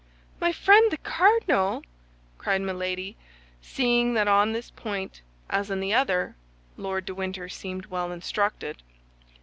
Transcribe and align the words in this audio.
"My 0.39 0.51
friend 0.51 0.89
the 0.91 0.97
cardinal!" 0.97 1.83
cried 2.39 2.61
Milady, 2.61 3.17
seeing 3.61 4.15
that 4.15 4.27
on 4.27 4.51
this 4.51 4.71
point 4.71 5.21
as 5.47 5.69
on 5.69 5.79
the 5.79 5.93
other 5.93 6.35
Lord 6.75 7.05
de 7.05 7.13
Winter 7.13 7.47
seemed 7.47 7.85
well 7.85 8.11
instructed. 8.11 8.81